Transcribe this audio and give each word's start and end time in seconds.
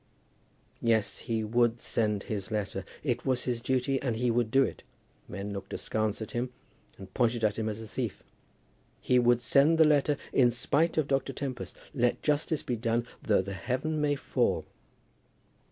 Yes; 0.81 1.19
he 1.19 1.43
would 1.43 1.79
send 1.79 2.23
his 2.23 2.49
letter. 2.49 2.83
It 3.03 3.23
was 3.23 3.43
his 3.43 3.61
duty, 3.61 4.01
and 4.01 4.15
he 4.15 4.31
would 4.31 4.49
do 4.49 4.63
it. 4.63 4.81
Men 5.27 5.53
looked 5.53 5.73
askance 5.73 6.23
at 6.23 6.31
him, 6.31 6.49
and 6.97 7.13
pointed 7.13 7.43
at 7.43 7.55
him 7.59 7.69
as 7.69 7.79
a 7.79 7.87
thief. 7.87 8.23
He 8.99 9.19
would 9.19 9.43
send 9.43 9.77
the 9.77 9.85
letter, 9.85 10.17
in 10.33 10.49
spite 10.49 10.97
of 10.97 11.07
Dr. 11.07 11.33
Tempest. 11.33 11.77
Let 11.93 12.23
justice 12.23 12.63
be 12.63 12.77
done, 12.77 13.05
though 13.21 13.43
the 13.43 13.53
heaven 13.53 14.01
may 14.01 14.15
fall. 14.15 14.65